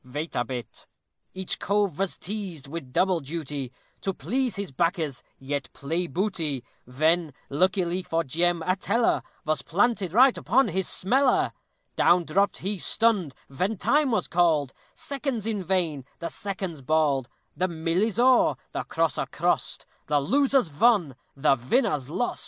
[0.03, 0.87] vait a bit.
[1.35, 1.53] Ri, tol, lol, &c.
[1.55, 7.33] Each cove vas teazed with double duty, To please his backers, yet play booty; Ven,
[7.51, 11.53] luckily for Jem, a teller Vos planted right upon his smeller;
[11.95, 17.67] Down dropped he, stunned; ven time vas called, Seconds in vain the seconds bawled; The
[17.67, 22.39] mill is o'er, the crosser crost, The loser's von, the vinner's lost!